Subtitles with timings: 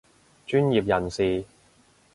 [0.47, 1.45] 專業人士